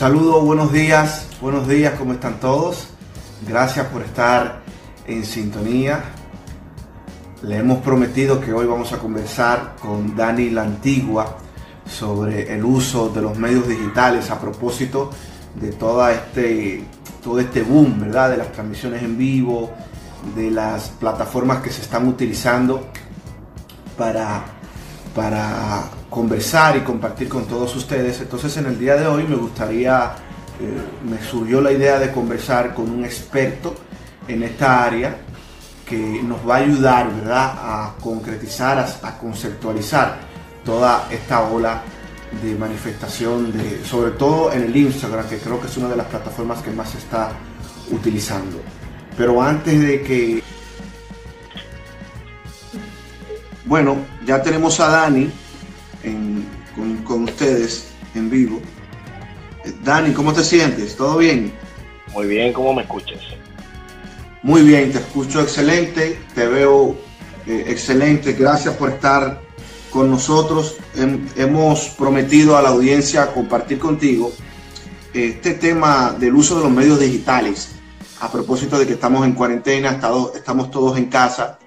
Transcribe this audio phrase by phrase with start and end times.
[0.00, 2.88] saludo, buenos días, buenos días, ¿cómo están todos?
[3.46, 4.62] Gracias por estar
[5.06, 6.02] en sintonía.
[7.42, 11.36] Le hemos prometido que hoy vamos a conversar con Dani La Antigua
[11.84, 15.10] sobre el uso de los medios digitales a propósito
[15.60, 16.82] de toda este,
[17.22, 18.30] todo este boom, ¿verdad?
[18.30, 19.70] De las transmisiones en vivo,
[20.34, 22.86] de las plataformas que se están utilizando
[23.98, 24.46] para,
[25.14, 28.20] para conversar y compartir con todos ustedes.
[28.20, 30.12] Entonces en el día de hoy me gustaría,
[30.60, 33.74] eh, me surgió la idea de conversar con un experto
[34.26, 35.16] en esta área
[35.86, 40.18] que nos va a ayudar, ¿verdad?, a concretizar, a, conceptualizar
[40.64, 41.82] toda esta ola
[42.42, 46.06] de manifestación, de, sobre todo en el Instagram, que creo que es una de las
[46.06, 47.32] plataformas que más se está
[47.90, 48.60] utilizando.
[49.16, 50.42] Pero antes de que...
[53.64, 55.30] Bueno, ya tenemos a Dani
[57.04, 58.60] con, ustedes en vivo.
[59.64, 60.96] Eh, Dani, ¿cómo te sientes?
[60.96, 61.52] ¿Todo bien?
[62.12, 63.20] Muy bien, ¿cómo me escuchas?
[64.42, 66.96] Muy bien, te escucho excelente, te veo
[67.46, 68.32] eh, excelente.
[68.32, 69.40] Gracias por estar
[69.90, 70.76] con nosotros.
[71.36, 74.32] hemos prometido a la audiencia compartir contigo
[75.12, 77.72] este tema del uso de los medios digitales.
[78.20, 79.98] A propósito de que estamos en cuarentena,
[80.34, 81.58] estamos todos en casa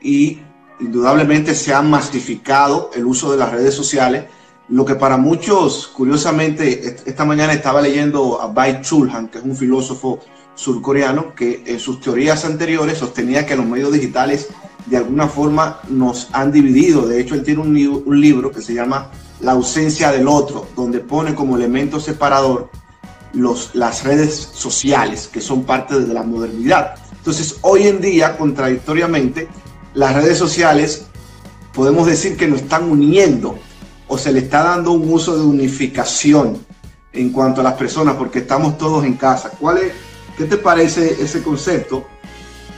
[0.00, 0.40] y
[0.80, 4.24] indudablemente se ha masificado el uso de las redes sociales,
[4.68, 9.56] lo que para muchos, curiosamente, esta mañana estaba leyendo a Bai Chulhan, que es un
[9.56, 10.20] filósofo
[10.54, 14.48] surcoreano, que en sus teorías anteriores sostenía que los medios digitales
[14.86, 17.06] de alguna forma nos han dividido.
[17.06, 21.34] De hecho, él tiene un, libro que se llama La ausencia del otro, donde pone
[21.34, 22.70] como elemento separador
[23.32, 26.94] las redes sociales, que son parte de la modernidad.
[27.12, 29.48] Entonces, hoy en día, contradictoriamente,
[29.98, 31.06] las redes sociales
[31.74, 33.58] podemos decir que nos están uniendo
[34.06, 36.64] o se le está dando un uso de unificación
[37.12, 39.50] en cuanto a las personas porque estamos todos en casa.
[39.58, 39.92] ¿Cuál es,
[40.36, 42.06] ¿Qué te parece ese concepto?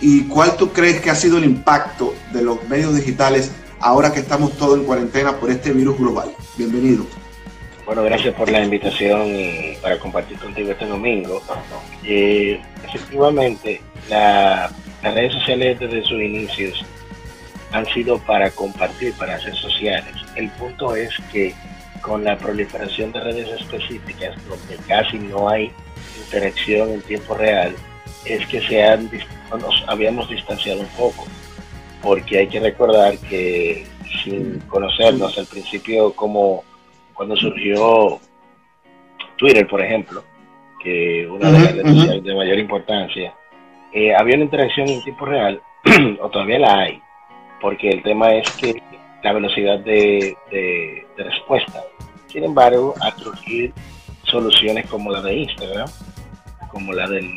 [0.01, 4.21] ¿Y cuál tú crees que ha sido el impacto de los medios digitales ahora que
[4.21, 6.35] estamos todos en cuarentena por este virus global?
[6.57, 7.05] Bienvenido.
[7.85, 11.43] Bueno, gracias por la invitación y para compartir contigo este domingo.
[12.03, 14.73] Eh, efectivamente, las
[15.03, 16.83] redes sociales desde sus inicios
[17.73, 20.15] han sido para compartir, para hacer sociales.
[20.37, 21.55] El punto es que
[22.01, 25.71] con la proliferación de redes específicas, donde casi no hay
[26.25, 27.75] interacción en tiempo real,
[28.25, 29.11] es que se han,
[29.51, 31.27] nos habíamos distanciado un poco,
[32.03, 33.87] porque hay que recordar que
[34.25, 36.65] sin conocernos al principio, como
[37.15, 38.19] cuando surgió
[39.37, 40.25] Twitter, por ejemplo,
[40.83, 43.35] que una de las redes sociales de mayor importancia,
[43.93, 45.61] eh, había una interacción en tiempo real,
[46.21, 47.03] o todavía la hay,
[47.61, 48.83] porque el tema es que
[49.23, 50.37] la velocidad de,
[51.17, 51.83] respuesta.
[52.29, 53.73] Sin embargo, a surgir
[54.25, 55.89] soluciones como la de Instagram,
[56.71, 57.29] como la del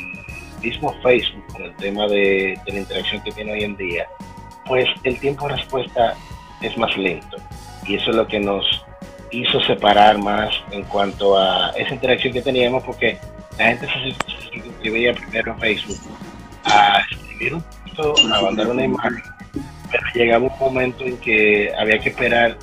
[0.62, 4.08] mismo Facebook, con el tema de, la interacción que tiene hoy en día,
[4.66, 6.16] pues el tiempo de respuesta
[6.62, 7.38] es más lento.
[7.86, 8.66] Y eso es lo que nos
[9.32, 13.18] hizo separar más en cuanto a esa interacción que teníamos, porque
[13.58, 15.98] la gente se, inscribía primero en Facebook
[16.66, 19.22] a escribir un texto, a mandar una imagen
[19.94, 22.58] pero llegaba un momento en que había que esperar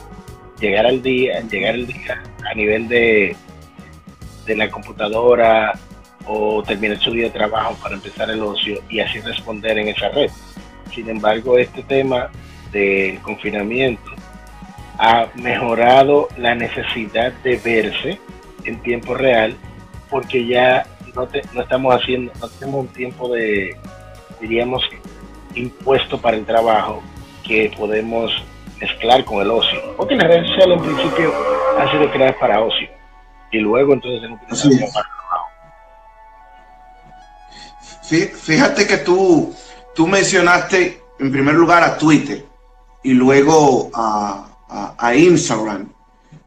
[0.58, 2.20] llegar al día, llegar el día
[2.50, 3.36] a nivel de,
[4.44, 5.78] de la computadora
[6.26, 10.08] o terminar su día de trabajo para empezar el ocio y así responder en esa
[10.08, 10.30] red.
[10.92, 12.30] Sin embargo, este tema
[12.72, 14.10] del confinamiento
[14.98, 18.18] ha mejorado la necesidad de verse
[18.64, 19.56] en tiempo real
[20.10, 23.76] porque ya no, no estamos haciendo, no tenemos un tiempo de,
[24.40, 24.82] diríamos,
[25.54, 27.02] impuesto para el trabajo
[27.46, 28.32] que podemos
[28.80, 29.96] mezclar con el ocio.
[29.96, 31.32] Porque las redes sociales en principio
[31.78, 32.88] han sido creadas para ocio
[33.52, 35.46] y luego entonces en para trabajo.
[38.02, 39.54] Fíjate que tú,
[39.94, 42.44] tú mencionaste en primer lugar a Twitter
[43.02, 44.46] y luego a,
[44.98, 45.88] a, Instagram.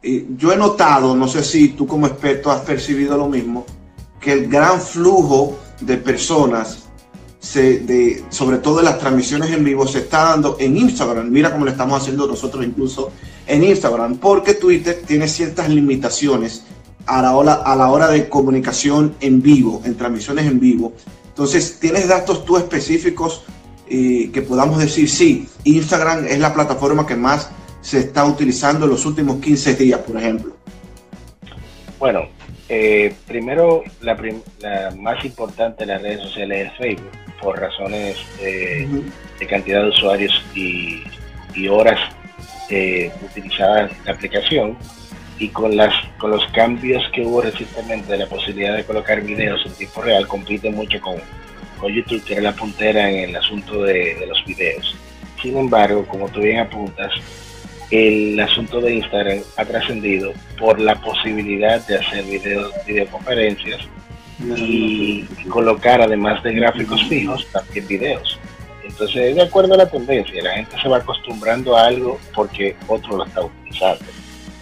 [0.02, 3.64] Y yo he notado, no sé si tú como experto has percibido lo mismo,
[4.20, 6.83] que el gran flujo de personas
[8.30, 11.30] sobre todo las transmisiones en vivo, se está dando en Instagram.
[11.30, 13.10] Mira cómo lo estamos haciendo nosotros incluso
[13.46, 16.64] en Instagram, porque Twitter tiene ciertas limitaciones
[17.06, 20.94] a la hora, a la hora de comunicación en vivo, en transmisiones en vivo.
[21.28, 23.42] Entonces, ¿tienes datos tú específicos
[23.88, 27.50] eh, que podamos decir, sí, Instagram es la plataforma que más
[27.82, 30.54] se está utilizando en los últimos 15 días, por ejemplo?
[31.98, 32.20] Bueno,
[32.68, 34.16] eh, primero, la,
[34.60, 40.42] la, más importante de las redes sociales es Facebook por razones de, cantidad de usuarios
[40.54, 41.02] y,
[41.68, 42.00] horas
[42.70, 44.76] eh, utilizadas la aplicación.
[45.38, 49.64] y con las con los cambios que hubo recientemente de la posibilidad de colocar videos
[49.66, 51.16] en tiempo real compite mucho con,
[51.78, 54.96] con YouTube que era la puntera en el asunto de, de los videos
[55.42, 57.12] sin embargo como tú bien apuntas
[57.90, 63.80] el asunto de Instagram ha trascendido por la posibilidad de hacer videos videoconferencias
[64.56, 68.38] y colocar además de gráficos fijos también videos.
[68.82, 73.18] Entonces de acuerdo a la tendencia la gente se va acostumbrando a algo porque otro
[73.18, 74.04] lo está utilizando.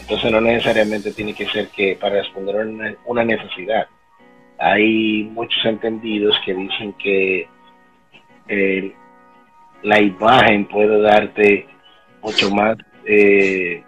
[0.00, 3.86] Entonces no necesariamente tiene que ser que para responder una, necesidad.
[4.58, 7.48] Hay muchos entendidos que dicen que
[8.48, 8.92] eh,
[9.82, 11.66] la imagen puede darte
[12.22, 12.76] mucho más
[13.06, 13.84] eh,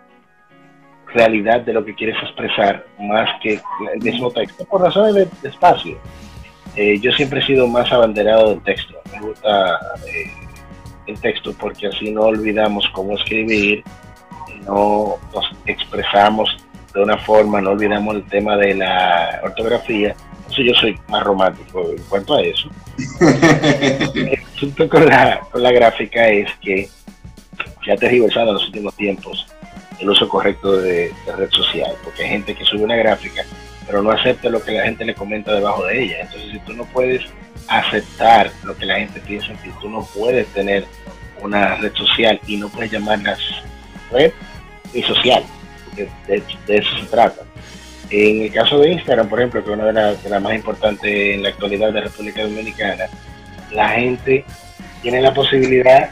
[1.07, 3.61] realidad de lo que quieres expresar, más que
[3.95, 5.99] el mismo texto, por razones de, espacio.
[6.77, 8.95] Eh, yo siempre he sido más abanderado del texto.
[9.13, 9.79] Me gusta
[11.07, 13.85] el texto porque así no olvidamos cómo escribir
[14.67, 16.57] no nos expresamos
[16.93, 20.15] de una forma, no olvidamos el tema de la ortografía.
[20.37, 22.69] Entonces yo soy más romántico en cuanto a eso.
[24.15, 26.89] el asunto con la, con la gráfica es que
[27.85, 29.47] se ha tergiversado en los últimos tiempos
[30.01, 33.45] el uso correcto de, red social, porque hay gente que sube una gráfica,
[33.87, 36.21] pero no acepta lo que la gente le comenta debajo de ella.
[36.23, 37.23] Entonces, si tú no puedes
[37.69, 40.85] aceptar lo que la gente piensa en ti, tú no puedes tener
[41.41, 43.39] una red social y no puedes llamarlas
[44.11, 44.33] red
[44.93, 45.43] y social,
[45.85, 47.43] porque de, eso se trata.
[48.11, 51.43] En el caso de Instagram, por ejemplo, que es una de las más importantes en
[51.43, 53.07] la actualidad de República Dominicana,
[53.73, 54.45] la gente
[55.03, 56.11] tiene la posibilidad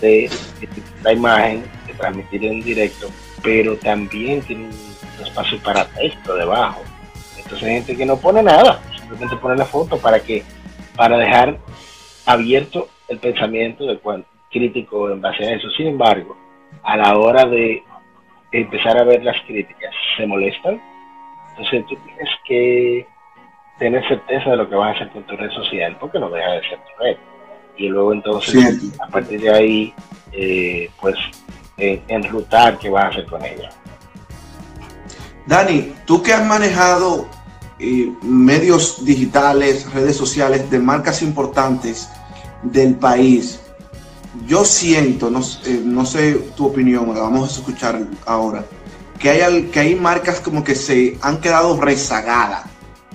[0.00, 0.30] de,
[1.02, 3.08] la imagen, de transmitir en directo,
[3.42, 6.82] pero también tiene un espacio para texto debajo.
[7.36, 10.42] Entonces hay gente que no pone nada, simplemente pone la foto para que,
[10.96, 11.58] para dejar
[12.26, 14.00] abierto el pensamiento del
[14.50, 15.70] crítico en base a eso.
[15.70, 16.36] Sin embargo,
[16.82, 17.82] a la hora de
[18.52, 20.80] empezar a ver las críticas, se molestan.
[21.50, 23.06] Entonces tú tienes que
[23.78, 26.52] tener certeza de lo que vas a hacer con tu red social, porque no deja
[26.52, 27.16] de ser tu red.
[27.78, 29.94] Y luego entonces, a partir de ahí,
[30.32, 31.14] eh, pues
[31.78, 33.70] enrutar qué vas a hacer con ella.
[35.46, 37.28] Dani, tú que has manejado
[37.78, 42.08] eh, medios digitales, redes sociales de marcas importantes
[42.62, 43.60] del país,
[44.46, 48.64] yo siento, no, eh, no, sé tu opinión, la vamos a escuchar ahora,
[49.18, 52.64] que hay, que hay marcas como que se han quedado rezagadas,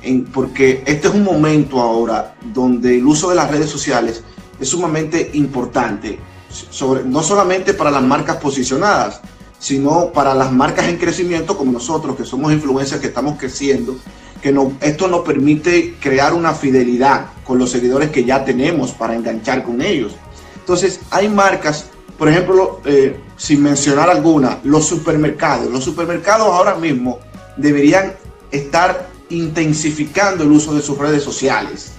[0.02, 4.24] en, porque este es un momento ahora donde el uso de las redes sociales
[4.64, 6.20] es sumamente importante,
[6.50, 9.22] sobre, no solamente para las marcas posicionadas,
[9.60, 13.96] sino para las marcas en crecimiento como nosotros, que somos influencers que estamos creciendo,
[14.42, 19.16] que no, esto nos permite crear una fidelidad con los seguidores que ya tenemos para
[19.16, 20.14] enganchar con ellos.
[20.60, 21.86] Entonces, hay marcas,
[22.18, 25.72] por ejemplo, eh, sin mencionar alguna, los supermercados.
[25.72, 27.20] Los supermercados ahora mismo
[27.56, 28.14] deberían
[28.52, 31.94] estar intensificando el uso de sus redes sociales.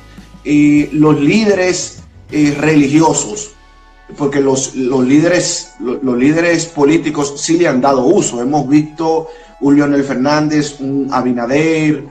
[0.44, 2.03] Y los líderes
[2.56, 3.52] religiosos,
[4.16, 8.40] porque los, líderes, los, líderes políticos sí le han dado uso.
[8.40, 9.28] Hemos visto
[9.60, 12.04] un Leonel Fernández, un Abinader,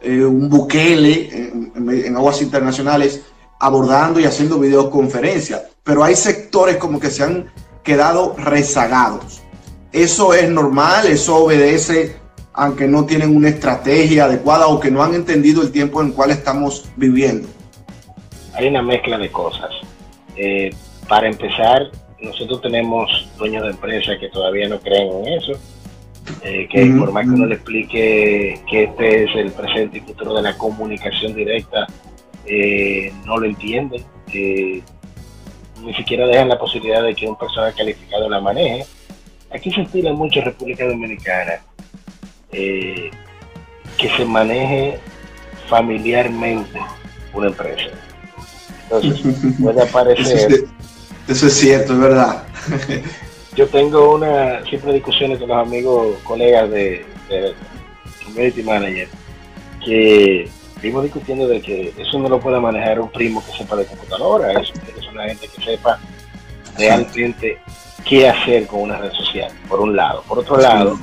[0.00, 3.20] eh, un Bukele en, aguas internacionales
[3.58, 7.52] abordando y haciendo videoconferencias pero hay sectores como que se han
[7.84, 9.42] quedado rezagados.
[9.92, 12.16] Eso es normal, eso obedece
[12.56, 16.12] aunque no tienen una estrategia adecuada o que no han entendido el tiempo en el
[16.14, 17.48] cual estamos viviendo.
[18.54, 19.70] Hay una mezcla de cosas.
[20.36, 20.74] Eh,
[21.08, 25.52] para empezar, nosotros tenemos dueños de empresas que todavía no creen en eso,
[26.42, 30.34] eh, que por más que uno le explique que este es el presente y futuro
[30.34, 31.86] de la comunicación directa,
[32.46, 34.02] eh, no lo entienden
[35.84, 38.86] ni siquiera dejan la posibilidad de que un personal calificado la maneje.
[39.50, 41.60] Aquí se estila mucho en República Dominicana
[42.50, 43.10] eh,
[43.98, 44.98] que se maneje
[45.68, 46.78] familiarmente
[47.32, 47.90] una empresa.
[49.02, 50.64] Entonces, puede aparecer...
[51.26, 52.44] Eso es, cierto, es verdad.
[53.56, 57.54] yo tengo una siempre discusiones con los amigos, colegas de, de
[58.24, 59.08] Community Manager,
[59.82, 60.50] que
[60.82, 64.52] vimos discutiendo de que eso no lo puede manejar un primo que sepa de computadora,
[64.52, 65.98] eso tiene que una gente que sepa
[66.76, 67.58] realmente
[68.04, 70.22] qué hacer con una red social, por un lado.
[70.28, 70.98] Por otro lado,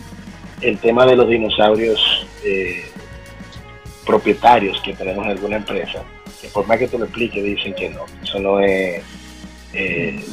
[0.62, 2.84] el tema de los dinosaurios eh,
[4.06, 6.04] propietarios que tenemos en alguna empresa,
[6.50, 9.04] por más que tú lo expliques, dicen que no, eso no es
[9.74, 10.24] eh,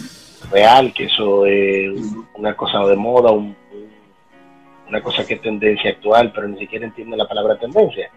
[0.50, 1.91] real, que eso es
[2.35, 7.29] una cosa de moda, una cosa que es tendencia actual, pero ni siquiera entiende la
[7.29, 8.11] palabra tendencia.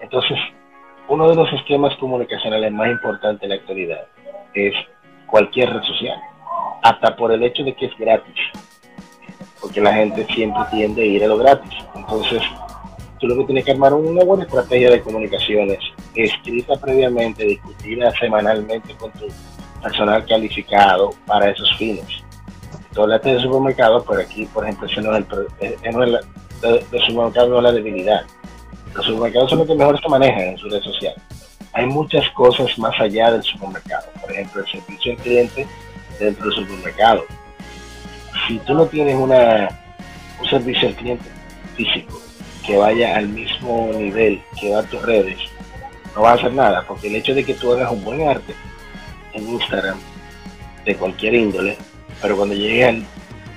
[0.00, 0.38] Entonces,
[1.08, 4.06] uno de los esquemas comunicacionales más importantes en la actualidad
[4.54, 4.74] es
[5.26, 6.18] cualquier red social,
[6.82, 8.36] hasta por el hecho de que es gratis,
[9.60, 11.74] porque la gente siempre tiende a ir a lo gratis.
[11.94, 12.42] Entonces,
[13.18, 15.78] tú lo que tienes que armar una buena estrategia de comunicaciones,
[16.14, 19.26] escrita previamente, discutida semanalmente con tu
[19.82, 22.06] personal calificado para esos fines.
[22.92, 25.24] Tú hablaste de supermercados, pero aquí, por ejemplo, no es
[25.60, 26.26] el, no es
[26.60, 28.22] de, supermercados no es la debilidad.
[28.94, 31.14] Los supermercados son los que mejor se manejan en su red social.
[31.74, 34.06] Hay muchas cosas más allá del supermercado.
[34.20, 35.66] Por ejemplo, el servicio al cliente
[36.18, 37.24] dentro del supermercado.
[38.46, 39.68] Si tú no tienes una,
[40.40, 41.30] un servicio al cliente
[41.76, 42.20] físico
[42.66, 45.38] que vaya al mismo nivel que va a tus redes,
[46.18, 48.52] no vas a hacer nada, porque el hecho de que tú hagas un buen arte
[49.34, 50.00] en Instagram,
[50.84, 51.78] de cualquier índole,
[52.20, 53.06] pero cuando llegues al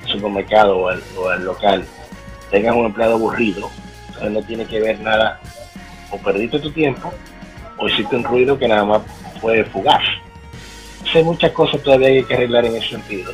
[0.05, 1.83] supermercado o al, local,
[2.51, 3.67] tengas un empleado aburrido,
[4.09, 5.39] entonces no tiene que ver nada,
[6.11, 7.11] o perdiste tu tiempo,
[7.79, 9.01] o hiciste un ruido que nada más
[9.41, 10.03] fue fugaz.
[11.15, 13.33] Hay muchas cosas todavía hay que arreglar en ese sentido.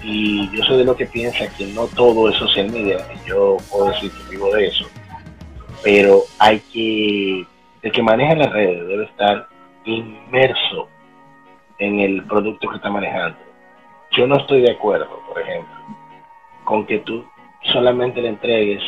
[0.00, 3.04] Y yo soy de lo que piensa que no todo es social media.
[3.26, 4.86] Yo puedo decir que vivo de eso.
[5.82, 7.44] Pero hay que,
[7.82, 9.48] el que maneja las redes debe estar
[9.84, 10.88] inmerso
[11.78, 13.38] en el producto que está manejando.
[14.12, 15.74] Yo no estoy de acuerdo, por ejemplo,
[16.64, 17.24] con que tú
[17.72, 18.82] solamente le entregues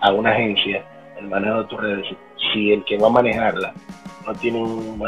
[0.00, 0.84] a una agencia
[1.18, 2.06] el manejo de tus redes
[2.52, 3.72] si el que va a manejarla
[4.26, 4.98] no tiene un,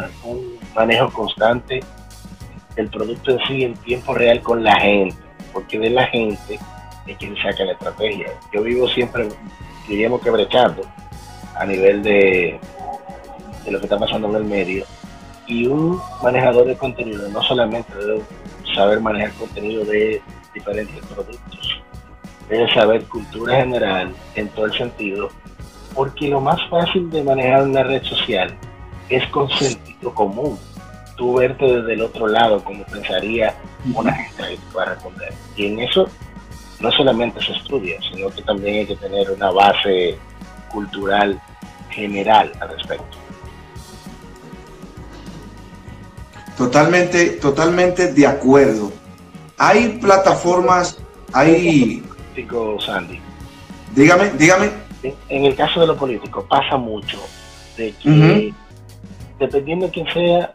[0.75, 1.81] manejo constante
[2.75, 5.17] del producto en sí en tiempo real con la gente,
[5.53, 6.59] porque de la gente
[7.07, 8.29] es quien saca la estrategia.
[8.53, 9.29] Yo vivo siempre,
[9.89, 10.83] diríamos que brechando
[11.57, 12.61] a nivel de,
[13.65, 14.85] de lo que está pasando en el medio
[15.49, 18.23] y un manejador de contenido no solamente debe
[18.75, 20.23] saber manejar contenido de
[20.55, 21.81] diferentes productos,
[22.49, 25.31] debe saber cultura general en todo el sentido,
[25.95, 28.55] porque lo más fácil de manejar una red social
[29.09, 30.59] es con sentido común.
[31.17, 33.55] Tú verte desde el otro lado, como pensaría
[33.93, 35.33] una gente que va a responder.
[35.57, 36.09] Y en eso
[36.79, 40.17] no solamente se estudia, sino que también hay que tener una base
[40.71, 41.41] cultural
[41.91, 43.19] general al respecto.
[46.59, 48.91] Totalmente, totalmente de acuerdo.
[49.57, 50.99] Hay plataformas,
[51.33, 52.03] hay...
[52.85, 53.21] Sandy.
[53.95, 54.71] Dígame, dígame.
[55.29, 57.19] En el caso de lo político pasa mucho
[57.77, 58.53] de que,
[59.39, 60.53] dependiendo de quién sea,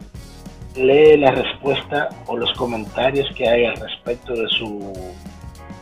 [0.76, 4.94] lee la respuesta o los comentarios que hay al respecto de su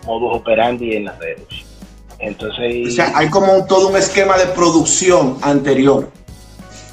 [0.06, 1.48] modus operandi en las redes.
[2.20, 6.12] Entonces, o sea, hay como todo un esquema de producción anterior.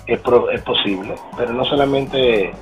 [0.06, 0.20] Es,
[0.54, 2.52] es posible, pero no solamente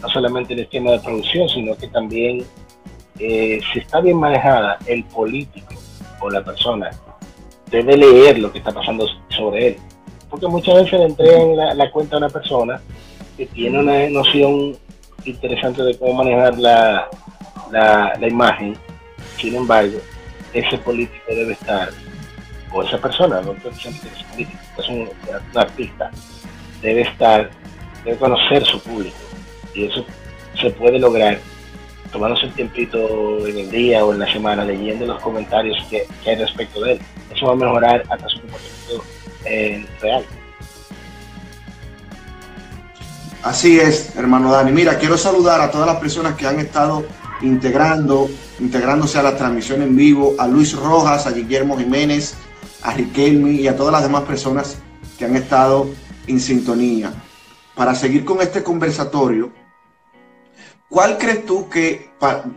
[0.00, 2.44] no solamente el esquema de producción, sino que también
[3.18, 5.74] eh, si está bien manejada, el político
[6.20, 6.90] o la persona
[7.70, 9.76] debe leer lo que está pasando sobre él.
[10.30, 12.80] Porque muchas veces le entregan la, cuenta a una persona
[13.36, 14.76] que tiene una noción
[15.24, 17.08] interesante de cómo manejar la,
[17.70, 18.76] la, imagen.
[19.38, 19.98] Sin embargo,
[20.52, 21.90] ese político debe estar,
[22.72, 25.08] o esa persona, no es es un
[25.54, 26.10] artista,
[26.82, 27.50] debe estar,
[28.04, 29.27] debe conocer su público
[29.74, 30.04] y eso
[30.60, 31.38] se puede lograr
[32.10, 36.36] tomándose un tiempito en el día o en la semana leyendo los comentarios que, hay
[36.36, 37.00] respecto de él.
[37.34, 39.04] Eso va a mejorar hasta su comportamiento
[39.44, 40.24] eh, real.
[43.42, 44.72] Así es, hermano Dani.
[44.72, 47.04] Mira, quiero saludar a todas las personas que han estado
[47.40, 52.34] integrando, integrándose a la transmisión en vivo, a Luis Rojas, a Guillermo Jiménez,
[52.82, 54.78] a Riquelme y a todas las demás personas
[55.18, 55.88] que han estado
[56.26, 57.12] en sintonía.
[57.78, 59.50] Para seguir con este conversatorio,
[60.88, 62.10] ¿Cuál crees tú que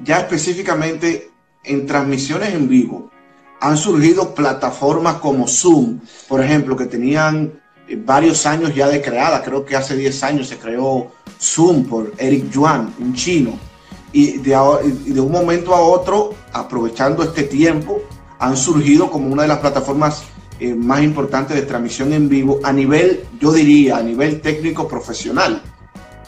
[0.03, 1.31] ya específicamente
[1.65, 3.11] en transmisiones en vivo
[3.59, 5.99] han surgido plataformas como Zoom,
[6.29, 10.47] por ejemplo, que tenían eh, varios años ya de creada, creo que hace 10 años
[10.47, 13.59] se creó Zoom por Eric Yuan, un chino,
[14.13, 14.57] y de,
[15.05, 18.01] de un momento a otro, aprovechando este tiempo,
[18.39, 20.23] han surgido como una de las plataformas
[20.62, 25.62] eh, más importantes de transmisión en vivo a nivel, yo diría, a nivel técnico profesional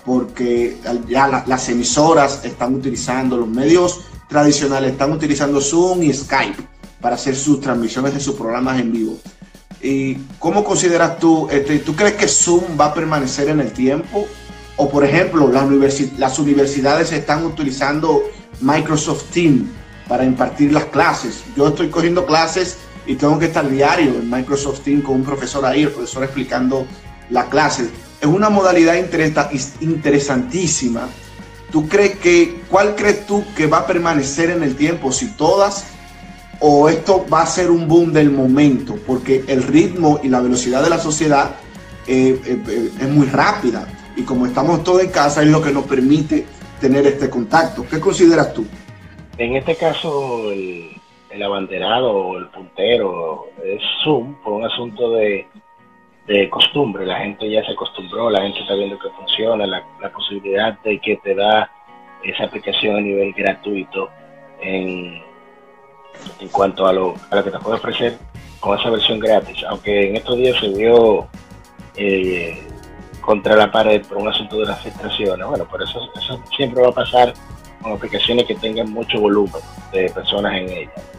[0.06, 6.62] porque ya las emisoras están utilizando, los medios tradicionales están utilizando Zoom y Skype
[7.00, 9.18] para hacer sus transmisiones de sus programas en vivo.
[9.82, 14.28] ¿Y cómo consideras tú, este, tú crees que Zoom va a permanecer en el tiempo?
[14.78, 15.70] O por ejemplo, las,
[16.18, 18.24] las universidades están utilizando
[18.62, 19.70] Microsoft Teams
[20.08, 21.44] para impartir las clases.
[21.56, 25.65] Yo estoy cogiendo clases y tengo que estar diario en Microsoft Teams con un profesor
[25.65, 26.86] ahí, el profesor explicando
[27.29, 27.89] la clase
[28.24, 28.95] es una modalidad
[29.81, 31.10] interesantísima.
[31.72, 35.12] ¿Tú crees que, cuál crees tú que va a permanecer en el tiempo?
[35.12, 35.88] Si todas
[36.62, 40.81] o esto va a ser un boom del momento, porque el ritmo y la velocidad
[40.81, 41.55] de la sociedad
[42.07, 45.72] eh, eh, eh, es muy rápida y como estamos todos en casa es lo que
[45.72, 46.45] nos permite
[46.79, 47.86] tener este contacto.
[47.89, 48.65] ¿Qué consideras tú?
[49.38, 50.91] En este caso, el,
[51.34, 55.48] el abanderado o el puntero es Zoom por un asunto de,
[56.50, 57.06] costumbre.
[57.06, 61.18] La gente ya se acostumbró, la gente está viendo que funciona, la, posibilidad de que
[61.18, 61.70] te da
[62.24, 64.10] esa aplicación a nivel gratuito
[64.62, 65.22] en,
[66.40, 68.18] en cuanto a lo, a lo que te puede ofrecer
[68.60, 69.63] con esa versión gratis.
[69.68, 71.28] Aunque en estos días se vio
[71.96, 72.62] eh,
[73.20, 75.46] contra la pared por un asunto de las filtraciones.
[75.48, 77.34] Bueno, por eso, eso siempre va a pasar
[77.82, 79.62] con aplicaciones que tengan mucho volumen
[79.92, 81.13] de personas en ellas.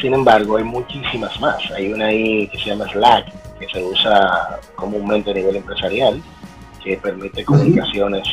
[0.00, 1.58] Sin embargo, hay muchísimas más.
[1.72, 6.22] Hay una ahí que se llama Slack, que se usa comúnmente a nivel empresarial,
[6.82, 8.26] que permite comunicaciones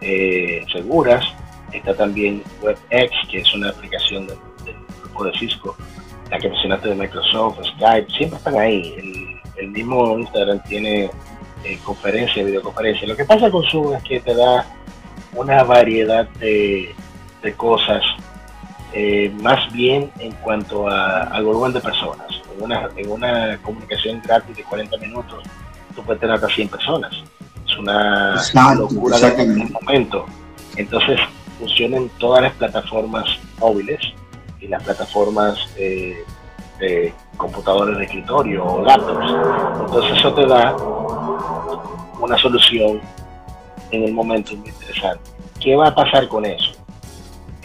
[0.00, 1.24] eh, seguras.
[1.72, 4.36] Está también WebEx, que es una aplicación del,
[5.02, 5.76] grupo de Cisco,
[6.30, 8.94] la que mencionaste de Microsoft, Skype, siempre están ahí.
[8.98, 11.10] El, el mismo Instagram tiene
[11.64, 13.08] eh, conferencia, videoconferencia.
[13.08, 14.66] Lo que pasa con Zoom es que te da
[15.34, 16.94] una variedad de,
[17.42, 18.02] de cosas
[18.98, 22.26] eh, más bien en cuanto a, al volumen de personas.
[22.56, 25.44] En una, en una comunicación gratis de 40 minutos,
[25.94, 27.14] tú puedes tener hasta 100 personas.
[27.66, 30.24] Es una locura de el momento.
[30.76, 31.20] Entonces,
[31.58, 33.26] funcionan todas las plataformas
[33.58, 34.00] móviles
[34.62, 36.24] y las plataformas eh,
[36.78, 39.26] de computadores de escritorio o laptops.
[39.78, 40.74] Entonces, eso te da
[42.18, 43.02] una solución
[43.90, 45.30] en el momento muy interesante.
[45.60, 46.85] ¿Qué va a pasar con eso?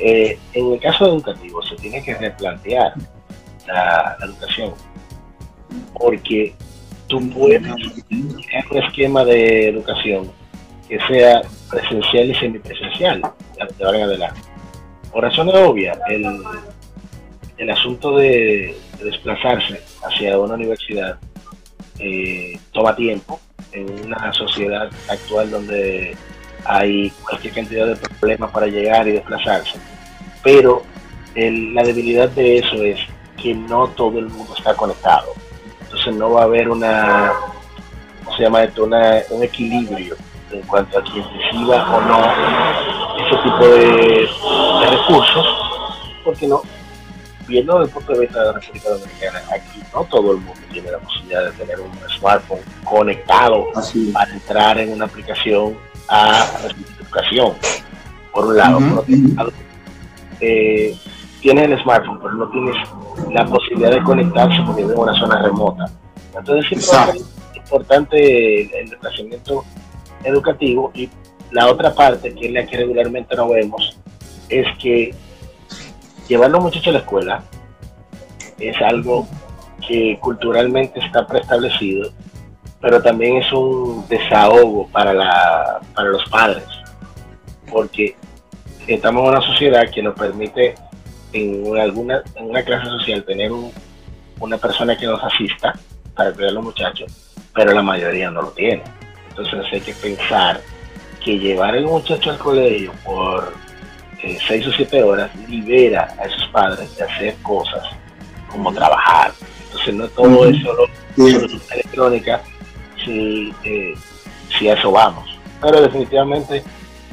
[0.04, 2.94] Eh, en el caso educativo se tiene que replantear
[3.68, 4.74] la, educación,
[5.94, 6.56] porque
[7.08, 10.32] tú puedes tener un esquema de educación
[10.90, 14.42] que sea presencial y semipresencial de ahora en adelante.
[15.12, 16.26] Por razones obvias, el,
[17.58, 21.18] el asunto de, desplazarse hacia una universidad
[22.00, 23.40] eh, toma tiempo
[23.72, 26.16] en una sociedad actual donde
[26.66, 29.80] hay cualquier cantidad de problemas para llegar y desplazarse.
[30.44, 30.84] Pero
[31.36, 33.00] la debilidad de eso es
[33.42, 35.34] que no todo el mundo está conectado.
[35.82, 37.32] Entonces no va a haber una,
[38.24, 38.86] ¿cómo se llama esto?
[38.86, 40.16] un equilibrio
[40.52, 42.20] en cuanto a quien reciba o no
[43.26, 44.30] ese tipo de,
[44.90, 45.48] recursos,
[46.24, 46.62] porque no,
[47.48, 50.62] viendo desde el punto de vista de la República Dominicana, aquí no todo el mundo
[50.72, 53.68] tiene la posibilidad de tener un smartphone conectado
[54.14, 55.78] para entrar en una aplicación
[56.10, 56.48] a
[57.00, 57.54] educación,
[58.34, 58.80] por un lado.
[58.80, 59.52] por otro lado,
[60.42, 60.96] eh,
[61.42, 62.76] tienes el smartphone, pero no tienes
[63.32, 65.90] la posibilidad de conectarse porque vive en una zona remota.
[66.38, 69.64] Entonces es importante el, desplazamiento
[70.24, 71.10] educativo y
[71.52, 73.98] la otra parte, que es la que regularmente no vemos,
[74.50, 75.14] es que
[76.28, 77.44] llevar a los muchachos a la escuela
[78.60, 79.28] es algo
[79.88, 82.12] que culturalmente está preestablecido
[82.82, 86.66] pero también es un desahogo para, la, para los padres,
[87.72, 88.16] porque
[88.94, 90.76] estamos en una sociedad que nos permite
[91.34, 93.52] en alguna en una clase social tener
[94.40, 95.74] una persona que nos asista
[96.16, 97.12] para cuidar a los muchachos,
[97.54, 98.84] pero la mayoría no lo tiene.
[99.30, 100.62] Entonces hay que pensar
[101.24, 103.54] que llevar al muchacho al colegio por
[104.24, 107.84] eh, seis o siete horas libera a esos padres de hacer cosas
[108.50, 109.32] como trabajar.
[109.66, 110.88] Entonces no todo es solo
[111.72, 112.42] electrónica,
[113.04, 113.94] si, eh,
[114.58, 115.30] si a eso vamos.
[115.62, 116.64] Pero definitivamente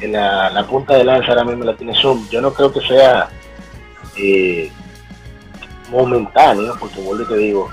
[0.07, 2.29] la, la, punta de lanza ahora mismo la tiene Zoom.
[2.31, 3.29] Yo no creo que sea
[4.17, 4.71] eh,
[5.91, 7.71] momentáneo, porque vuelvo y te digo,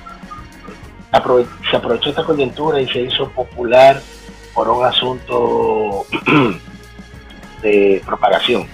[1.70, 4.02] se aprovechó esta coyuntura y se hizo popular
[4.54, 6.06] por un asunto
[7.62, 8.68] de propagación,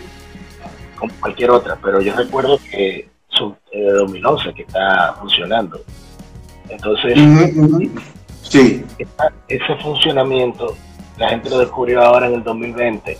[0.95, 5.81] como cualquier otra, pero yo recuerdo que su eh, Dominose que está funcionando.
[6.69, 7.17] Entonces,
[8.43, 8.83] Sí.
[9.47, 10.75] ese funcionamiento
[11.21, 13.17] la gente lo descubrió ahora en el 2020.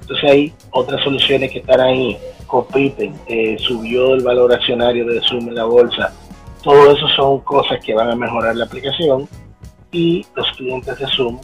[0.00, 5.48] Entonces hay otras soluciones que están ahí, compiten, eh, subió el valor accionario de Zoom
[5.48, 6.12] en la bolsa.
[6.62, 9.28] Todo eso son cosas que van a mejorar la aplicación
[9.92, 11.38] y los clientes de Zoom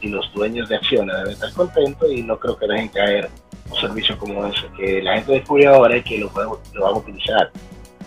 [0.00, 3.30] y los dueños de acciones deben estar contentos y no creo que dejen caer
[3.70, 6.30] un servicio como ese, que la gente descubrió ahora y que lo,
[6.74, 7.52] lo van a utilizar.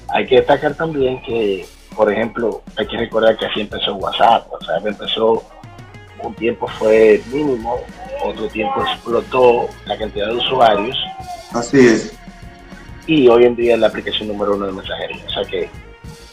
[0.09, 4.49] Hay que destacar también que por ejemplo, hay que recordar que así empezó WhatsApp.
[4.51, 5.43] WhatsApp empezó,
[6.23, 7.79] un tiempo fue mínimo,
[8.23, 10.97] otro tiempo explotó la cantidad de usuarios.
[11.51, 12.13] Así es.
[13.07, 15.23] Y hoy en día es la aplicación número uno de mensajería.
[15.27, 15.69] O sea que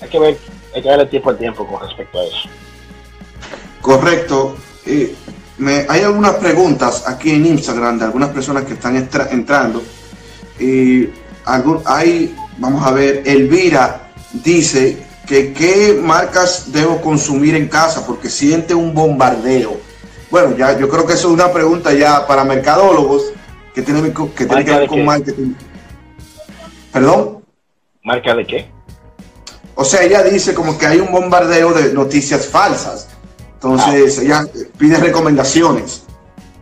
[0.01, 0.39] hay que ver,
[0.75, 2.49] hay que darle tiempo al tiempo con respecto a eso.
[3.81, 4.57] Correcto.
[5.57, 9.83] me, hay algunas preguntas aquí en Instagram de algunas personas que están entrando.
[10.61, 11.09] Y
[11.45, 18.31] algún, hay, vamos a ver, Elvira dice que qué marcas debo consumir en casa porque
[18.31, 19.77] siente un bombardeo.
[20.31, 23.33] Bueno, ya yo creo que eso es una pregunta ya para mercadólogos
[23.75, 25.53] que tiene que, que, ver con marketing.
[26.93, 27.45] ¿Perdón?
[28.03, 28.71] ¿Marca de qué?
[29.75, 33.09] O sea, ella dice como que hay un bombardeo de noticias falsas.
[33.55, 34.23] Entonces, ah.
[34.23, 34.47] ella
[34.79, 36.07] pide recomendaciones.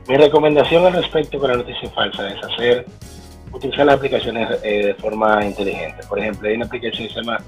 [0.09, 2.87] Mi recomendación al respecto con la noticia falsa es hacer,
[3.52, 6.02] utilizar las aplicaciones eh, de forma inteligente.
[6.09, 7.38] Por ejemplo, hay una aplicación que se llama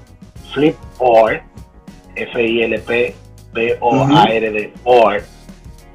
[0.53, 1.41] Flipboard,
[2.15, 3.13] F-I-L-P-B-O-A-R-D,
[4.83, 5.23] Board,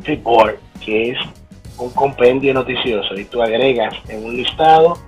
[0.02, 1.18] Flipboard, que es
[1.78, 3.14] un compendio noticioso.
[3.14, 4.98] Y tú agregas en un listado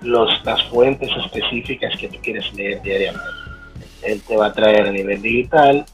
[0.00, 3.28] los, las fuentes específicas que tú quieres leer diariamente.
[4.02, 5.86] Él te va a traer a nivel digital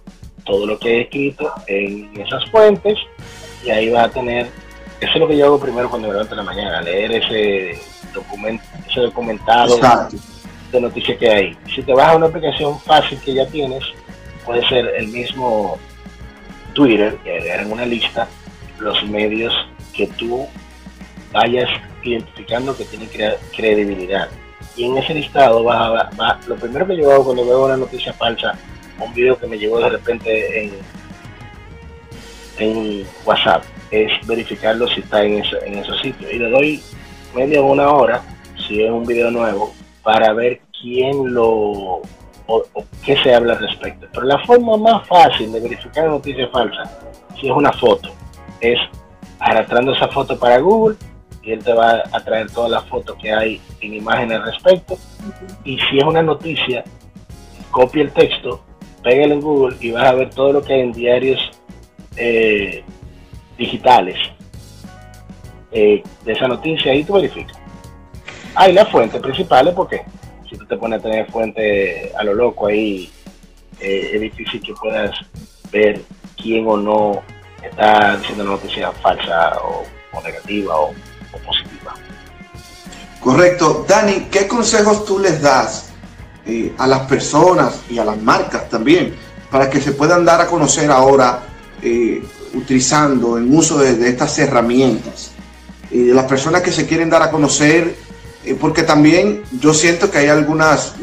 [0.45, 2.99] todo lo que he escrito en esas fuentes
[3.65, 4.47] y ahí vas a tener,
[5.01, 7.79] eso es lo que yo hago primero cuando me levanto en la mañana, leer ese
[8.13, 9.79] documento, ese documentado
[10.73, 11.59] de noticias que hay.
[11.75, 13.83] Si te vas a una aplicación fácil que ya tienes,
[14.45, 15.79] puede ser el mismo
[16.73, 18.29] Twitter, que agregar en una lista
[18.79, 19.53] los medios
[19.93, 20.47] que tú
[21.33, 21.69] vayas
[22.03, 23.09] identificando que tienen
[23.55, 24.29] credibilidad.
[24.77, 26.11] Y en ese listado va,
[26.47, 28.57] lo primero que yo hago cuando veo una noticia falsa,
[28.99, 30.73] un video que me llegó de repente en,
[32.59, 36.33] en WhatsApp, es verificarlo si está en, en esos sitios.
[36.33, 36.83] Y le doy
[37.35, 38.23] media una hora,
[38.67, 42.03] si es un video nuevo, para ver quién lo
[42.47, 42.65] o,
[43.05, 44.07] qué se habla al respecto.
[44.13, 46.91] Pero la forma más fácil de verificar noticias falsas,
[47.41, 48.11] si es una foto,
[48.61, 48.79] es
[49.39, 50.97] arrastrando esa foto para Google
[51.43, 54.99] y él te va a traer todas las fotos que hay en imágenes al respecto.
[55.65, 56.85] Y si es una noticia,
[57.71, 58.63] copia el texto,
[59.03, 61.39] pégale en Google y vas a ver todo lo que hay en diarios
[62.17, 62.85] eh,
[63.57, 64.19] digitales
[65.73, 67.60] eh, de esa noticia y tú verificas.
[68.55, 70.03] Hay la fuente principal, porque
[70.49, 73.11] si tú te pones a tener fuente a lo loco ahí,
[73.81, 75.11] eh, es difícil que puedas
[75.73, 76.03] ver
[76.37, 77.23] quién o no
[77.63, 79.85] está diciendo una noticia falsa o,
[80.23, 80.93] negativa o,
[81.47, 81.95] positiva.
[83.21, 83.85] Correcto.
[83.89, 85.91] Dani, ¿qué consejos tú les das
[86.47, 89.15] eh, a las personas y a las marcas también
[89.51, 91.43] para que se puedan dar a conocer ahora
[91.83, 92.23] eh,
[92.55, 95.33] utilizando en uso de, estas herramientas?
[95.91, 97.95] Y de las personas que se quieren dar a conocer,
[98.61, 100.95] porque también yo siento que hay algunas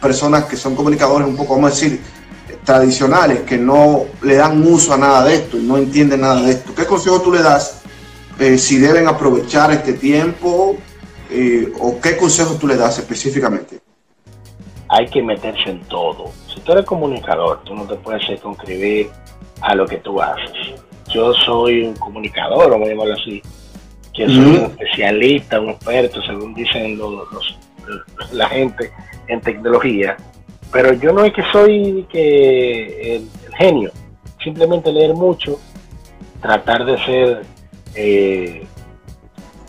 [0.00, 2.00] personas que son comunicadores un poco, vamos a decir,
[2.64, 6.52] tradicionales que no le dan uso a nada de esto y no entienden nada de
[6.52, 6.74] esto.
[6.74, 7.82] ¿Qué consejo tú le das
[8.38, 10.76] eh, si deben aprovechar este tiempo
[11.30, 13.80] eh, o qué consejo tú le das específicamente?
[14.88, 16.32] Hay que meterse en todo.
[16.52, 19.10] Si tú eres comunicador, tú no te puedes circunscribir
[19.60, 20.80] a lo que tú haces.
[21.12, 23.42] Yo soy un comunicador, vamos a llamarlo así,
[24.14, 27.58] que soy un especialista, un experto, según dicen los,
[28.32, 28.90] la gente
[29.28, 30.16] en tecnología,
[30.72, 33.90] pero yo no es que soy que el, genio,
[34.42, 35.58] simplemente leer mucho,
[36.40, 37.42] tratar de ser,
[37.94, 38.64] eh,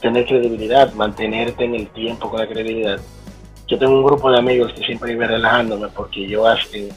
[0.02, 3.00] tener credibilidad, mantenerte en el tiempo con la credibilidad.
[3.68, 6.44] Yo tengo un grupo de amigos que siempre iba relajándome porque yo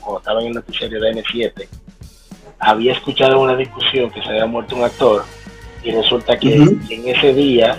[0.00, 1.68] cuando estaba en el noticiario de N7
[2.58, 5.24] había escuchado una discusión que se había muerto un actor
[5.84, 7.78] y resulta que en ese día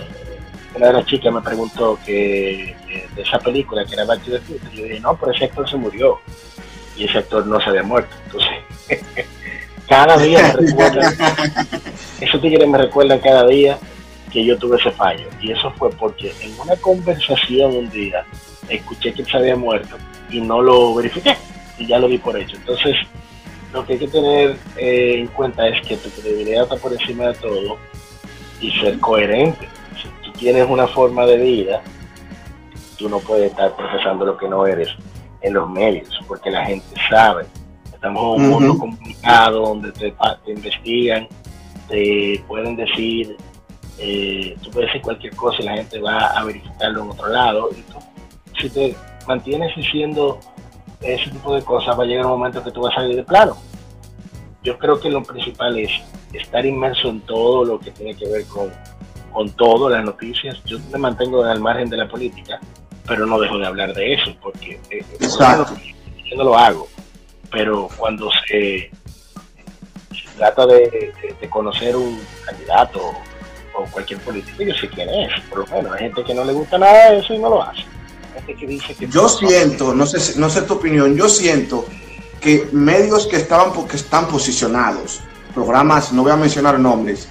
[0.76, 2.76] una de las chicas me preguntó que,
[3.14, 5.68] de esa película que era Back to the Future, yo dije, no, pero ese actor
[5.68, 6.20] se murió
[6.96, 8.14] y ese actor no se había muerto.
[8.26, 9.26] Entonces,
[9.88, 11.14] cada día me recuerdan,
[12.20, 13.78] esos tigres me recuerdan cada día
[14.30, 15.26] que yo tuve ese fallo.
[15.40, 18.24] Y eso fue porque en una conversación un día
[18.68, 19.96] escuché que él se había muerto
[20.30, 21.36] y no lo verifiqué
[21.78, 22.56] y ya lo di por hecho.
[22.56, 22.96] Entonces,
[23.72, 27.28] lo que hay que tener eh, en cuenta es que tu credibilidad está por encima
[27.28, 27.78] de todo
[28.60, 29.68] y ser coherente
[30.36, 31.82] tienes una forma de vida,
[32.98, 34.88] tú no puedes estar profesando lo que no eres
[35.40, 37.46] en los medios, porque la gente sabe.
[37.92, 40.14] Estamos en un mundo comunicado donde te,
[40.46, 41.28] investigan,
[41.88, 43.36] te pueden decir,
[43.98, 47.70] eh, tú puedes decir cualquier cosa y la gente va a verificarlo en otro lado.
[47.72, 47.98] Y tú,
[48.60, 50.38] si te mantienes diciendo
[51.00, 53.22] ese tipo de cosas, va a llegar un momento que tú vas a salir de
[53.22, 53.56] plano.
[54.66, 55.90] Yo creo que lo principal es
[56.32, 58.70] estar inmerso en todo lo que tiene que ver con
[59.36, 60.56] con todo, las noticias.
[60.64, 62.58] Yo me mantengo al margen de la política,
[63.06, 66.88] pero no dejo de hablar de eso, porque eh, yo no lo hago.
[67.50, 68.90] Pero cuando se,
[70.38, 71.12] trata de,
[71.50, 73.12] conocer un candidato
[73.74, 75.92] o cualquier político, yo sé quién es, por lo menos.
[75.92, 77.84] Hay gente que no le gusta nada de eso y no lo hace.
[78.46, 81.84] que dice que yo siento, no sé, no sé tu opinión, yo siento
[82.40, 85.20] que medios que estaban porque están posicionados,
[85.54, 87.28] programas, no voy a mencionar nombres,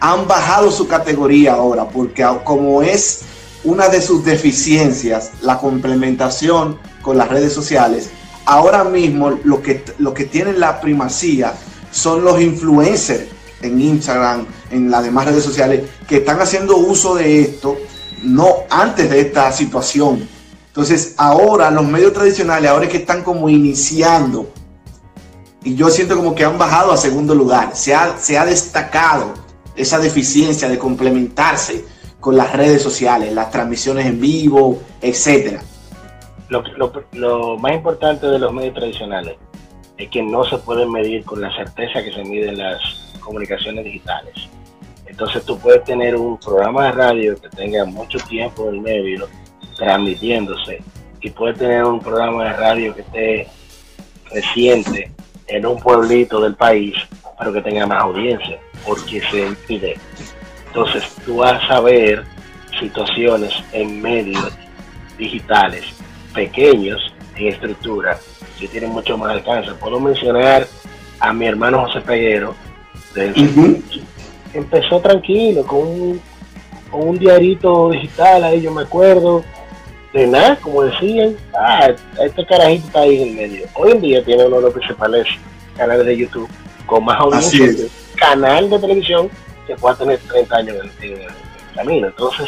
[0.00, 3.22] han bajado su categoría ahora, porque como es
[3.64, 8.10] una de sus deficiencias, la complementación con las redes sociales,
[8.44, 11.54] ahora mismo lo que, lo que tienen la primacía
[11.90, 13.24] son los influencers
[13.62, 17.78] en Instagram, en las demás redes sociales, que están haciendo uso de esto,
[18.22, 20.28] no antes de esta situación.
[20.74, 24.48] Entonces, ahora los medios tradicionales, ahora es que están como iniciando,
[25.62, 29.34] y yo siento como que han bajado a segundo lugar, se ha, se ha destacado
[29.76, 31.84] esa deficiencia de complementarse
[32.18, 35.62] con las redes sociales, las transmisiones en vivo, etcétera.
[36.48, 36.64] Lo,
[37.12, 39.36] lo, más importante de los medios tradicionales
[39.96, 42.80] es que no se pueden medir con la certeza que se miden las
[43.20, 44.48] comunicaciones digitales.
[45.06, 49.28] Entonces tú puedes tener un programa de radio que tenga mucho tiempo en el medio
[49.74, 50.80] transmitiéndose
[51.20, 53.48] y puedes tener un programa de radio que esté
[54.30, 55.10] reciente
[55.46, 56.94] en un pueblito del país,
[57.38, 59.96] pero que tenga más audiencia, porque se impide.
[60.66, 62.24] Entonces tú vas a ver
[62.78, 64.52] situaciones en medios
[65.16, 65.84] digitales
[66.34, 67.00] pequeños
[67.36, 68.18] en estructura
[68.58, 69.72] que tienen mucho más alcance.
[69.74, 70.66] Puedo mencionar
[71.20, 72.54] a mi hermano José Peguero,
[74.52, 76.20] empezó tranquilo con un,
[76.90, 79.44] con un diarito digital, ahí yo me acuerdo,
[80.14, 81.90] de nada, como decían, ah,
[82.24, 83.66] este carajito está ahí en el medio.
[83.74, 85.26] Hoy en día tiene uno de los principales
[85.76, 86.48] canales de YouTube
[86.86, 89.28] con más audiencia canal de televisión
[89.66, 91.26] que pueda tener 30 años en, el
[91.74, 92.06] camino.
[92.06, 92.46] Entonces,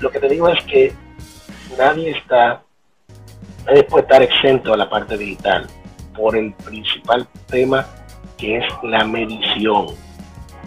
[0.00, 0.92] lo que te digo es que
[1.78, 2.62] nadie está,
[3.66, 5.68] nadie puede estar exento a la parte digital
[6.16, 7.86] por el principal tema
[8.36, 9.86] que es la medición.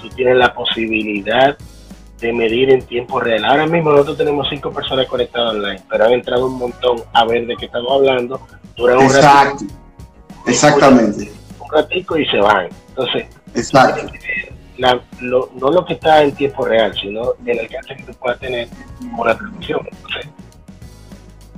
[0.02, 1.58] Tú tienes la posibilidad
[2.19, 3.45] de medir en tiempo real.
[3.45, 7.45] Ahora mismo nosotros tenemos cinco personas conectadas online, pero han entrado un montón a ver
[7.45, 8.41] de qué estamos hablando.
[8.75, 9.73] Duran un ratito,
[10.45, 11.32] Exactamente.
[11.60, 12.69] Un ratico y se van.
[12.89, 14.10] Entonces, Exacto.
[14.80, 18.67] no lo que está en tiempo real, sino el alcance que tú puedas tener
[19.15, 19.82] con la transmisión.
[19.91, 20.32] Entonces,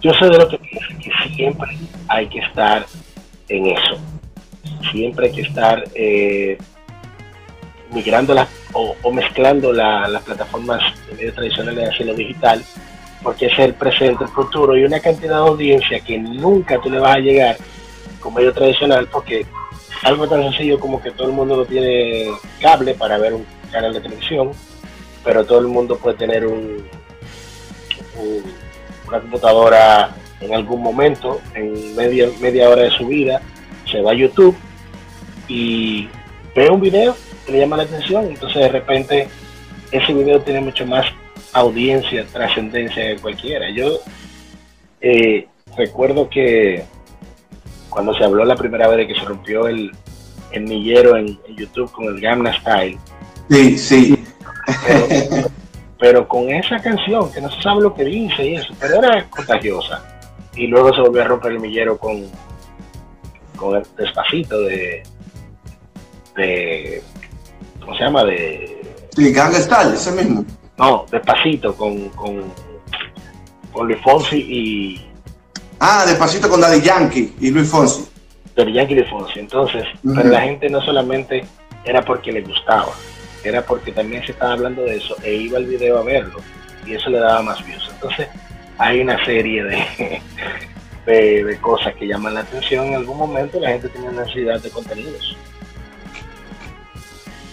[0.01, 2.85] yo sé de lo que pienso, que siempre hay que estar
[3.49, 3.97] en eso.
[4.91, 6.57] Siempre hay que estar eh,
[7.91, 12.63] migrando las o, mezclando las plataformas de medios tradicionales hacia lo digital,
[13.23, 16.99] porque es el presente, el futuro y una cantidad de audiencia que nunca tú le
[16.99, 17.57] vas a llegar
[18.19, 19.45] con medio tradicional, porque
[20.03, 22.29] algo tan sencillo como que todo el mundo no tiene
[22.61, 24.51] cable para ver un canal de televisión,
[25.23, 26.85] pero todo el mundo puede tener un,
[29.07, 33.41] una computadora en algún momento, en media, media hora de su vida,
[33.89, 34.55] se va a YouTube
[35.47, 36.07] y
[36.55, 37.15] ve un video
[37.49, 39.27] le llama la atención, entonces de repente
[39.91, 41.05] ese video tiene mucho más
[41.53, 43.69] audiencia, trascendencia que cualquiera.
[43.71, 43.99] Yo
[45.01, 46.83] eh, recuerdo que
[47.89, 49.91] cuando se habló la primera vez de que se rompió el,
[50.51, 52.97] el millero en, YouTube con el Gamma Style.
[53.49, 54.25] Sí, sí.
[55.99, 59.29] Pero, con esa canción, que no se sabe lo que dice y eso, pero era
[59.29, 60.01] contagiosa.
[60.55, 62.25] Y luego se volvió a romper el millero con,
[63.57, 65.03] con el despacito de,
[66.37, 67.03] de
[67.79, 68.23] ¿cómo se llama?
[68.23, 68.81] De...
[69.15, 70.45] Sí, ese mismo.
[70.77, 72.43] No, Despacito con, con,
[73.71, 75.05] con Luis Fonsi y...
[75.79, 78.05] Ah, Despacito con Daddy Yankee y Luis Fonsi.
[78.55, 79.39] Daddy Yankee y Luis Fonsi.
[79.39, 81.45] Entonces, pero la gente no solamente
[81.85, 82.91] era porque le gustaba,
[83.43, 86.39] era porque también se estaba hablando de eso e iba al video a verlo
[86.85, 87.89] y eso le daba más views.
[87.93, 88.27] Entonces,
[88.77, 90.21] hay una serie de,
[91.05, 92.87] de, de, cosas que llaman la atención.
[92.87, 95.37] En algún momento la gente tiene necesidad de contenidos.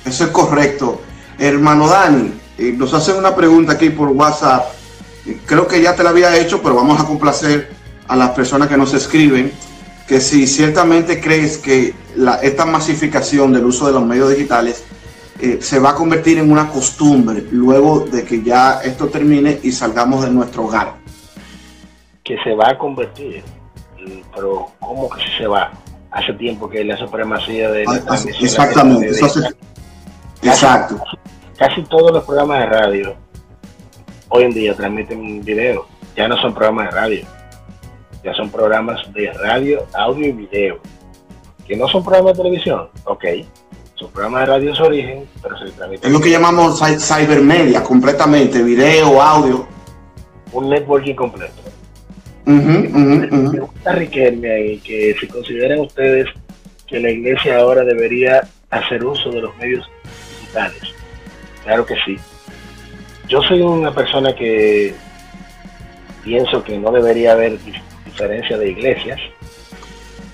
[0.07, 1.01] Eso es correcto.
[1.39, 4.67] Hermano Dani, eh, nos hacen una pregunta aquí por WhatsApp.
[5.27, 7.71] Eh, creo que ya te la había hecho, pero vamos a complacer
[8.07, 9.53] a las personas que nos escriben.
[10.07, 11.93] Que si ciertamente crees que
[12.43, 14.85] esta masificación del uso de los medios digitales
[15.41, 19.73] eh, se va a convertir en una costumbre luego de que ya esto termine y
[19.73, 20.95] salgamos de nuestro hogar.
[22.23, 23.43] Que se va a convertir,
[24.35, 25.73] pero ¿cómo que se va?
[26.13, 27.85] Hace tiempo que la supremacía de...
[28.09, 29.41] Ah, exactamente, eso hace,
[30.43, 31.03] Exacto.
[31.57, 33.17] Casi, todos los programas de radio
[34.29, 35.87] hoy en día transmiten video.
[36.17, 37.27] Ya no son programas de radio.
[38.25, 40.79] Ya son programas de radio, audio y video.
[41.67, 42.89] Que no son programas de televisión.
[43.05, 43.25] Ok.
[43.95, 46.07] Son programas de radio de su origen, pero se transmiten.
[46.07, 48.63] Es lo que llamamos cybermedia, completamente.
[48.63, 49.67] Video, audio.
[50.53, 51.63] Un networking completo.
[52.45, 56.29] Me gusta riquelme y que si consideran ustedes
[56.87, 59.85] que la iglesia ahora debería hacer uso de los medios
[61.65, 62.17] Claro que sí.
[63.29, 64.95] Yo soy una persona que
[66.23, 67.59] pienso que no debería haber
[68.05, 69.21] diferencia de iglesias,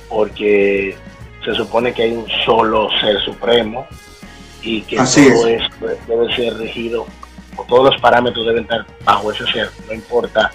[0.08, 0.96] porque
[1.44, 3.86] se supone que hay un solo ser supremo
[4.62, 5.62] y que todo es.
[6.06, 7.06] debe ser regido,
[7.56, 10.52] o todos los parámetros deben estar bajo ese ser, no importa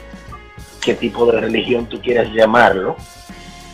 [0.81, 2.95] qué tipo de religión tú quieras llamarlo,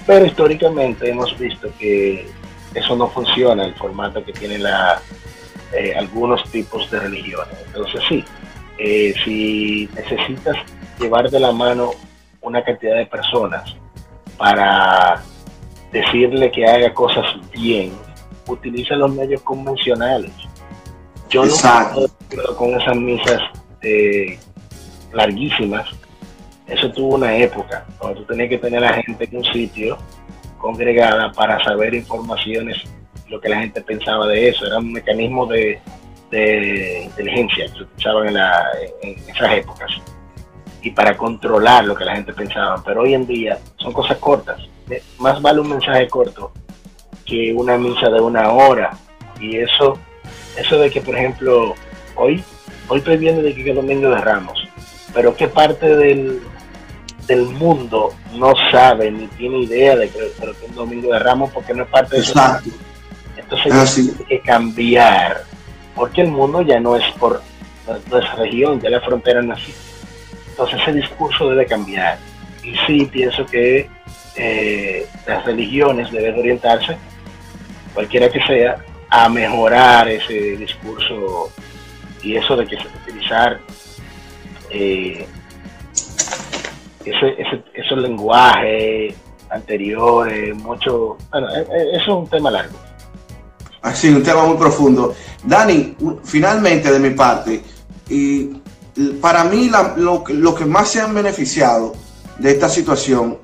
[0.07, 2.27] pero históricamente hemos visto que
[2.73, 5.01] eso no funciona, el formato que tiene la,
[5.77, 7.55] eh, algunos tipos de religiones.
[7.67, 8.23] Entonces sí,
[8.77, 10.57] eh, si necesitas
[10.99, 11.91] llevar de la mano
[12.41, 13.75] una cantidad de personas
[14.37, 15.21] para
[15.91, 17.93] decirle que haga cosas bien,
[18.47, 20.31] utiliza los medios convencionales.
[21.29, 23.41] Yo no no con esas misas
[23.81, 24.37] eh,
[25.13, 25.87] larguísimas.
[26.67, 29.97] Eso tuvo una época cuando tú tenías que tener a la gente en un sitio
[30.57, 32.77] congregada para saber informaciones,
[33.33, 34.65] lo que la gente pensaba de eso.
[34.65, 35.81] Era un mecanismo de,
[37.03, 38.37] inteligencia que se utilizaban en,
[39.03, 39.91] en esas épocas
[40.81, 42.81] y para controlar lo que la gente pensaba.
[42.85, 44.61] Pero hoy en día son cosas cortas.
[45.17, 46.51] Más vale un mensaje corto
[47.25, 48.91] que una misa de una hora.
[49.39, 49.97] Y eso,
[50.57, 51.73] eso de que, por ejemplo,
[52.15, 52.43] hoy,
[52.87, 54.67] hoy estoy viendo de que es domingo de Ramos,
[55.13, 56.41] pero qué parte del,
[57.27, 61.83] del mundo no sabe ni tiene idea de que, es domingo de Ramos porque no
[61.83, 62.39] es parte de eso.
[63.37, 65.43] Entonces ah, tiene que cambiar,
[65.95, 67.41] porque el mundo ya no es por
[68.09, 69.93] nuestra región, ya la frontera no existe
[70.53, 72.17] entonces ese discurso debe cambiar.
[72.63, 73.89] Y sí pienso que
[74.35, 76.95] eh, las religiones deben orientarse,
[77.93, 78.77] cualquiera que sea,
[79.09, 81.51] a mejorar ese discurso
[82.21, 83.59] y eso de que se utilizar
[84.69, 85.27] eh,
[87.03, 89.15] ese, ese, esos lenguajes
[89.49, 91.17] anteriores, mucho...
[91.31, 92.77] Bueno, eh, eso es un tema largo.
[93.83, 95.13] Así, un tema muy profundo.
[95.43, 97.61] Dani, finalmente de mi parte,
[98.09, 98.45] y
[99.19, 101.93] para mí lo, que más se han beneficiado
[102.39, 103.37] de esta situación,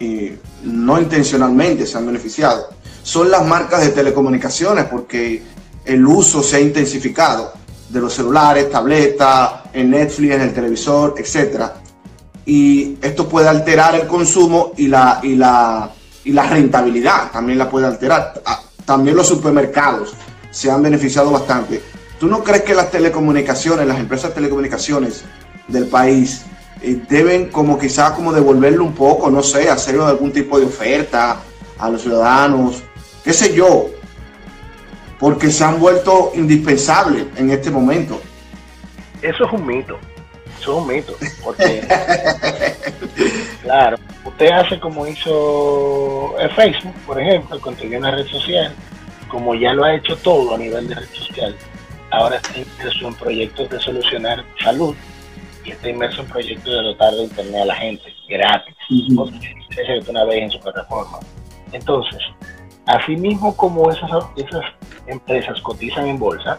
[0.00, 0.32] y
[0.64, 2.70] no intencionalmente se han beneficiado,
[3.02, 5.42] son las marcas de telecomunicaciones porque
[5.84, 7.52] el uso se ha intensificado
[7.90, 11.64] de los celulares, tabletas, en Netflix, en el televisor, etc.
[12.46, 15.90] Y esto puede alterar el consumo y la, y la,
[16.24, 18.32] y la rentabilidad también la puede alterar.
[18.84, 20.14] También los supermercados
[20.50, 21.82] se han beneficiado bastante.
[22.18, 25.24] ¿Tú no crees que las telecomunicaciones, las empresas de telecomunicaciones
[25.68, 26.44] del país
[26.80, 31.38] eh, deben como quizás como devolverle un poco, no sé, hacer algún tipo de oferta
[31.78, 32.82] a los ciudadanos,
[33.24, 33.90] qué sé yo,
[35.18, 38.20] porque se han vuelto indispensables en este momento?
[39.20, 39.98] Eso es un mito,
[40.60, 41.86] eso es un mito, porque
[43.62, 48.74] claro, usted hace como hizo Facebook, por ejemplo, cuando una red social,
[49.28, 51.56] como ya lo ha hecho todo a nivel de red social,
[52.10, 54.94] ahora está inmerso en proyectos de solucionar salud
[55.64, 59.30] y está inmerso en proyectos de dotar de internet a la gente gratis, uh
[60.08, 61.18] una vez en su plataforma.
[61.72, 62.20] Entonces,
[62.86, 64.64] así mismo como esas, esas
[65.06, 66.58] empresas cotizan en bolsa,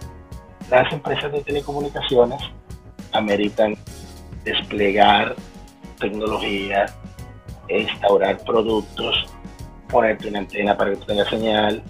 [0.69, 2.41] las empresas de telecomunicaciones
[3.11, 3.75] ameritan
[4.43, 5.35] desplegar
[5.99, 6.85] tecnología,
[7.69, 9.25] instaurar productos,
[9.89, 11.83] ponerte una antena para que tenga señal,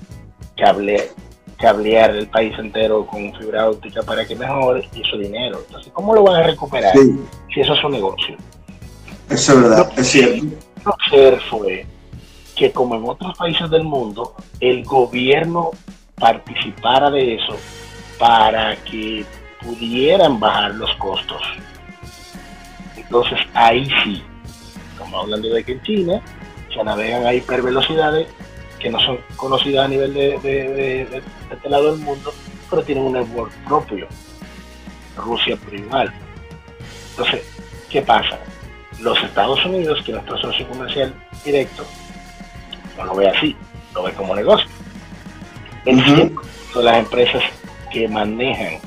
[0.58, 1.12] cable
[1.64, 5.60] cablear el país entero con fibra óptica para que mejore y eso dinero.
[5.66, 8.36] Entonces, ¿cómo lo van a recuperar si eso es un negocio?
[9.30, 10.46] Eso es verdad, es cierto.
[10.86, 11.86] Lo que fue
[12.56, 15.72] que como en otros países del mundo, el gobierno
[16.16, 17.58] participara de eso
[18.20, 19.26] para que
[19.62, 21.42] pudieran bajar los costos.
[22.98, 24.22] Entonces ahí sí,
[25.14, 26.22] estamos hablando de que en China
[26.74, 28.28] se navegan a hipervelocidades
[28.80, 31.22] que no son conocidas a nivel de, de,
[31.52, 32.34] este lado del mundo,
[32.70, 34.08] pero tienen un network propio.
[35.16, 36.12] Rusia por igual.
[37.12, 37.46] Entonces,
[37.92, 38.40] ¿qué pasa?
[39.00, 41.14] Los Estados Unidos, que es nuestro socio comercial
[41.46, 41.86] directo,
[42.98, 43.56] no lo ve así,
[43.94, 44.68] lo ve como negocio.
[45.86, 46.42] El uh
[46.74, 47.44] de las empresas
[47.92, 48.80] que manejan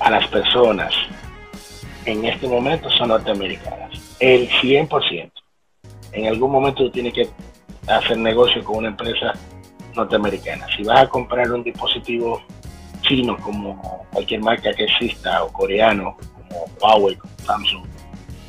[0.00, 0.92] a las personas
[2.04, 3.90] en este momento son norteamericanas.
[4.20, 5.31] El 100%.
[6.12, 7.28] En algún momento tiene que
[7.86, 9.32] hacer negocio con una empresa
[9.94, 10.66] norteamericana.
[10.76, 12.40] Si vas a comprar un dispositivo
[13.02, 17.84] chino como cualquier marca que exista o coreano como Huawei, como Samsung,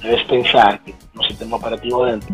[0.01, 2.33] debes pensar que un sistema operativo dentro